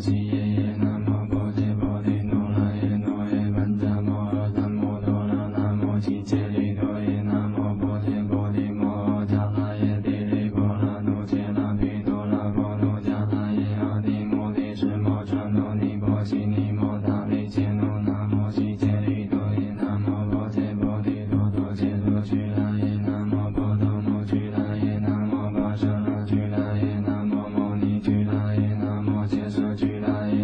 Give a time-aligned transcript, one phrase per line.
[0.00, 0.39] Brasil.